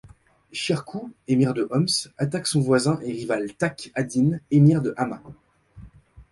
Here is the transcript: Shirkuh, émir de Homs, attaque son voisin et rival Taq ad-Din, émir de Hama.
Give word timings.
Shirkuh, 0.51 1.11
émir 1.27 1.53
de 1.53 1.67
Homs, 1.69 2.09
attaque 2.17 2.47
son 2.47 2.59
voisin 2.59 2.97
et 3.03 3.11
rival 3.11 3.53
Taq 3.53 3.91
ad-Din, 3.93 4.39
émir 4.49 4.81
de 4.81 4.95
Hama. 4.97 5.21